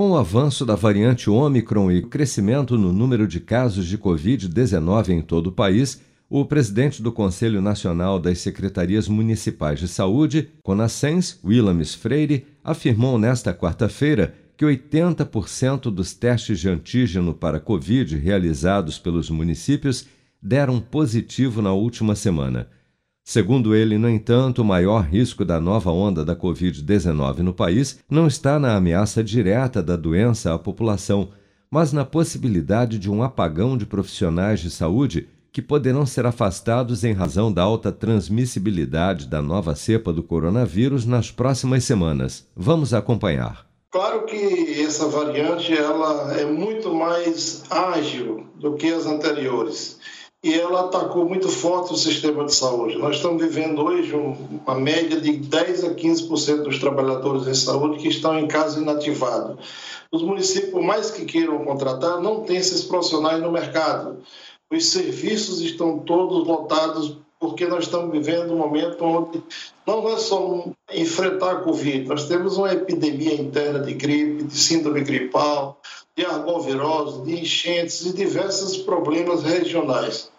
Com 0.00 0.12
o 0.12 0.16
avanço 0.16 0.64
da 0.64 0.74
variante 0.74 1.28
Ômicron 1.28 1.92
e 1.92 2.00
crescimento 2.00 2.78
no 2.78 2.90
número 2.90 3.28
de 3.28 3.38
casos 3.38 3.86
de 3.86 3.98
Covid-19 3.98 5.10
em 5.10 5.20
todo 5.20 5.48
o 5.48 5.52
país, 5.52 6.00
o 6.26 6.42
presidente 6.42 7.02
do 7.02 7.12
Conselho 7.12 7.60
Nacional 7.60 8.18
das 8.18 8.38
Secretarias 8.38 9.08
Municipais 9.08 9.78
de 9.78 9.86
Saúde, 9.86 10.48
Conascens, 10.62 11.38
Willames 11.44 11.94
Freire, 11.94 12.46
afirmou 12.64 13.18
nesta 13.18 13.52
quarta-feira 13.52 14.34
que 14.56 14.64
80% 14.64 15.90
dos 15.90 16.14
testes 16.14 16.58
de 16.58 16.70
antígeno 16.70 17.34
para 17.34 17.60
Covid 17.60 18.16
realizados 18.16 18.98
pelos 18.98 19.28
municípios 19.28 20.06
deram 20.40 20.80
positivo 20.80 21.60
na 21.60 21.74
última 21.74 22.16
semana. 22.16 22.68
Segundo 23.30 23.76
ele, 23.76 23.96
no 23.96 24.10
entanto, 24.10 24.60
o 24.60 24.64
maior 24.64 25.04
risco 25.04 25.44
da 25.44 25.60
nova 25.60 25.92
onda 25.92 26.24
da 26.24 26.34
Covid-19 26.34 27.38
no 27.38 27.54
país 27.54 28.00
não 28.10 28.26
está 28.26 28.58
na 28.58 28.74
ameaça 28.74 29.22
direta 29.22 29.80
da 29.80 29.94
doença 29.94 30.52
à 30.52 30.58
população, 30.58 31.28
mas 31.70 31.92
na 31.92 32.04
possibilidade 32.04 32.98
de 32.98 33.08
um 33.08 33.22
apagão 33.22 33.78
de 33.78 33.86
profissionais 33.86 34.58
de 34.58 34.68
saúde 34.68 35.28
que 35.52 35.62
poderão 35.62 36.04
ser 36.04 36.26
afastados 36.26 37.04
em 37.04 37.12
razão 37.12 37.52
da 37.52 37.62
alta 37.62 37.92
transmissibilidade 37.92 39.28
da 39.28 39.40
nova 39.40 39.76
cepa 39.76 40.12
do 40.12 40.24
coronavírus 40.24 41.06
nas 41.06 41.30
próximas 41.30 41.84
semanas. 41.84 42.48
Vamos 42.56 42.92
acompanhar. 42.92 43.64
Claro 43.92 44.26
que 44.26 44.82
essa 44.82 45.06
variante 45.06 45.72
ela 45.72 46.34
é 46.36 46.44
muito 46.44 46.92
mais 46.92 47.62
ágil 47.70 48.48
do 48.58 48.74
que 48.74 48.88
as 48.88 49.06
anteriores 49.06 50.00
e 50.42 50.54
ela 50.54 50.80
atacou 50.80 51.28
muito 51.28 51.48
forte 51.50 51.92
o 51.92 51.96
sistema 51.96 52.44
de 52.44 52.54
saúde. 52.54 52.96
Nós 52.96 53.16
estamos 53.16 53.42
vivendo 53.42 53.84
hoje 53.84 54.14
uma 54.14 54.74
média 54.74 55.20
de 55.20 55.32
10 55.32 55.84
a 55.84 55.94
15% 55.94 56.62
dos 56.62 56.78
trabalhadores 56.78 57.46
em 57.46 57.54
saúde 57.54 57.98
que 57.98 58.08
estão 58.08 58.38
em 58.38 58.48
casa 58.48 58.80
inativado. 58.80 59.58
Os 60.10 60.22
municípios, 60.22 60.70
por 60.70 60.82
mais 60.82 61.10
que 61.10 61.26
queiram 61.26 61.64
contratar, 61.64 62.20
não 62.22 62.40
têm 62.40 62.56
esses 62.56 62.82
profissionais 62.82 63.42
no 63.42 63.52
mercado. 63.52 64.22
Os 64.72 64.86
serviços 64.86 65.60
estão 65.60 65.98
todos 65.98 66.46
lotados 66.46 67.18
porque 67.38 67.66
nós 67.66 67.84
estamos 67.84 68.10
vivendo 68.12 68.52
um 68.52 68.58
momento 68.58 69.02
onde 69.02 69.42
não 69.86 70.06
é 70.08 70.18
só 70.18 70.66
enfrentar 70.92 71.52
a 71.52 71.60
Covid, 71.60 72.06
nós 72.06 72.28
temos 72.28 72.58
uma 72.58 72.70
epidemia 72.70 73.34
interna 73.34 73.80
de 73.80 73.94
gripe, 73.94 74.44
de 74.44 74.58
síndrome 74.58 75.00
gripal, 75.00 75.80
de 76.14 76.26
arbovirose, 76.26 77.22
de 77.22 77.40
enchentes 77.40 78.04
e 78.04 78.12
diversos 78.12 78.76
problemas 78.76 79.42
regionais. 79.42 80.30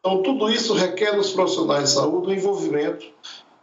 Então, 0.00 0.22
tudo 0.22 0.50
isso 0.50 0.72
requer 0.72 1.14
dos 1.14 1.30
profissionais 1.30 1.84
de 1.84 1.90
saúde 1.90 2.28
um 2.28 2.32
envolvimento 2.32 3.06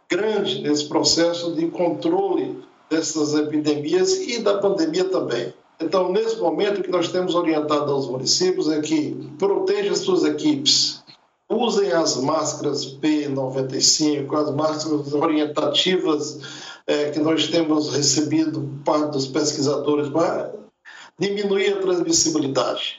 grande 0.08 0.62
nesse 0.62 0.88
processo 0.88 1.52
de 1.52 1.66
controle 1.68 2.62
dessas 2.88 3.34
epidemias 3.34 4.12
e 4.12 4.38
da 4.38 4.58
pandemia 4.58 5.04
também. 5.04 5.52
Então, 5.80 6.10
nesse 6.10 6.38
momento, 6.38 6.80
o 6.80 6.82
que 6.82 6.90
nós 6.90 7.08
temos 7.08 7.34
orientado 7.34 7.92
aos 7.92 8.08
municípios 8.08 8.68
é 8.70 8.80
que 8.80 9.14
protejam 9.38 9.92
as 9.92 9.98
suas 9.98 10.24
equipes, 10.24 11.02
usem 11.48 11.92
as 11.92 12.16
máscaras 12.16 12.84
P95, 12.84 14.34
as 14.34 14.54
máscaras 14.54 15.12
orientativas 15.12 16.40
é, 16.86 17.10
que 17.10 17.18
nós 17.20 17.48
temos 17.48 17.94
recebido 17.94 18.80
parte 18.84 19.12
dos 19.12 19.26
pesquisadores 19.26 20.08
para 20.08 20.52
diminuir 21.18 21.74
a 21.74 21.80
transmissibilidade. 21.80 22.96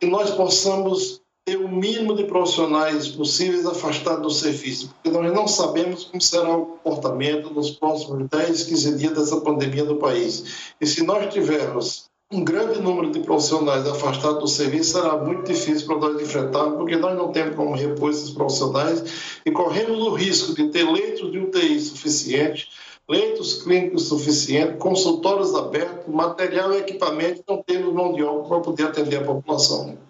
Que 0.00 0.06
nós 0.06 0.30
possamos 0.30 1.20
ter 1.48 1.56
o 1.56 1.66
mínimo 1.66 2.14
de 2.14 2.24
profissionais 2.24 3.08
possíveis 3.08 3.64
afastados 3.64 4.20
do 4.20 4.30
serviço, 4.30 4.90
porque 4.90 5.08
nós 5.08 5.32
não 5.32 5.48
sabemos 5.48 6.04
como 6.04 6.20
será 6.20 6.54
o 6.54 6.66
comportamento 6.66 7.48
nos 7.54 7.70
próximos 7.70 8.28
10, 8.28 8.64
15 8.64 8.96
dias 8.98 9.12
dessa 9.14 9.40
pandemia 9.40 9.84
no 9.84 9.96
país. 9.96 10.74
E 10.78 10.86
se 10.86 11.02
nós 11.02 11.32
tivermos 11.32 12.06
um 12.30 12.44
grande 12.44 12.78
número 12.82 13.10
de 13.10 13.20
profissionais 13.20 13.86
afastados 13.86 14.40
do 14.40 14.46
serviço 14.46 14.92
será 14.92 15.16
muito 15.16 15.50
difícil 15.50 15.86
para 15.86 15.96
nós 15.96 16.20
enfrentarmos, 16.20 16.76
porque 16.76 16.96
nós 16.96 17.16
não 17.16 17.32
temos 17.32 17.56
como 17.56 17.74
repor 17.74 18.10
esses 18.10 18.28
profissionais 18.28 19.40
e 19.46 19.50
corremos 19.50 20.06
o 20.06 20.10
risco 20.10 20.54
de 20.54 20.68
ter 20.68 20.84
leitos 20.84 21.32
de 21.32 21.38
UTI 21.38 21.80
suficientes, 21.80 22.68
leitos 23.08 23.62
clínicos 23.62 24.08
suficientes, 24.08 24.76
consultórios 24.78 25.54
abertos, 25.54 26.14
material 26.14 26.74
e 26.74 26.76
equipamento, 26.76 27.42
não 27.48 27.62
temos 27.62 27.94
mão 27.94 28.12
de 28.12 28.22
obra 28.22 28.46
para 28.46 28.60
poder 28.60 28.88
atender 28.88 29.16
a 29.16 29.24
população. 29.24 30.07